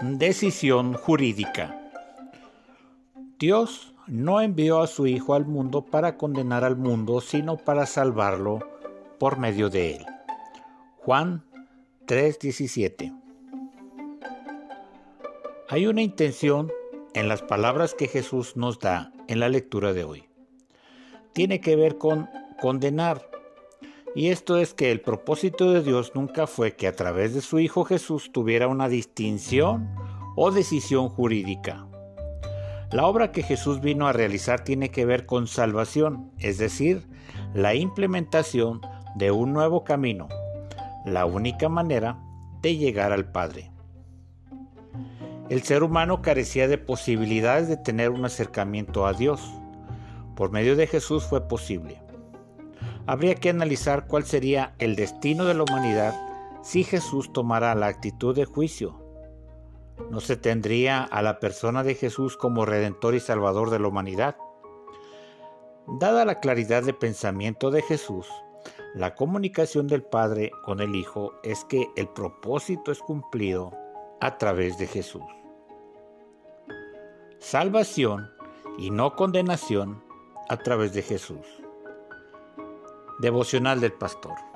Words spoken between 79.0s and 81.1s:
condenación a través de